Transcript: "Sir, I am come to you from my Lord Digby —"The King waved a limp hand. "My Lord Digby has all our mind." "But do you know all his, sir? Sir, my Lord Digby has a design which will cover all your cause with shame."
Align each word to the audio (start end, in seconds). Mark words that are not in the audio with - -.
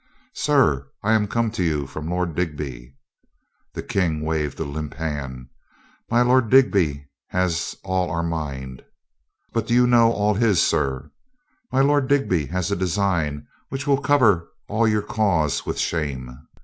"Sir, 0.33 0.87
I 1.03 1.13
am 1.13 1.27
come 1.27 1.51
to 1.51 1.63
you 1.63 1.85
from 1.85 2.07
my 2.07 2.15
Lord 2.15 2.33
Digby 2.35 2.95
—"The 3.75 3.83
King 3.83 4.21
waved 4.25 4.59
a 4.59 4.63
limp 4.63 4.95
hand. 4.95 5.49
"My 6.09 6.23
Lord 6.23 6.49
Digby 6.49 7.05
has 7.27 7.75
all 7.83 8.09
our 8.09 8.23
mind." 8.23 8.83
"But 9.53 9.67
do 9.67 9.75
you 9.75 9.85
know 9.85 10.11
all 10.11 10.33
his, 10.33 10.59
sir? 10.59 11.01
Sir, 11.03 11.11
my 11.71 11.81
Lord 11.81 12.07
Digby 12.07 12.47
has 12.47 12.71
a 12.71 12.75
design 12.75 13.45
which 13.69 13.85
will 13.85 14.01
cover 14.01 14.49
all 14.67 14.87
your 14.87 15.03
cause 15.03 15.67
with 15.67 15.77
shame." 15.77 16.47